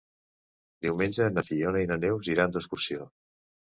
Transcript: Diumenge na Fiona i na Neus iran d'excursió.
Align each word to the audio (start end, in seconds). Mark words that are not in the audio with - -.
Diumenge 0.85 1.27
na 1.35 1.45
Fiona 1.49 1.85
i 1.85 1.91
na 1.93 1.99
Neus 2.07 2.31
iran 2.37 2.57
d'excursió. 2.57 3.07